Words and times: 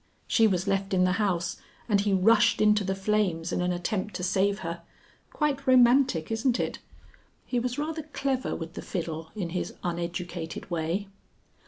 "She 0.27 0.47
was 0.47 0.67
left 0.67 0.95
in 0.95 1.03
the 1.03 1.11
house 1.21 1.57
and 1.87 2.01
he 2.01 2.11
rushed 2.11 2.59
into 2.59 2.83
the 2.83 2.95
flames 2.95 3.51
in 3.51 3.61
an 3.61 3.71
attempt 3.71 4.15
to 4.15 4.23
save 4.23 4.61
her. 4.65 4.81
Quite 5.31 5.67
romantic 5.67 6.31
isn't 6.31 6.59
it? 6.59 6.79
He 7.45 7.59
was 7.59 7.77
rather 7.77 8.01
clever 8.11 8.55
with 8.55 8.73
the 8.73 8.81
fiddle 8.81 9.29
in 9.35 9.49
his 9.49 9.75
uneducated 9.83 10.71
way. 10.71 11.07